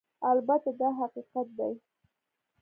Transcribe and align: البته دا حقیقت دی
البته 0.31 0.69
دا 0.79 0.89
حقیقت 0.99 1.47
دی 1.57 1.73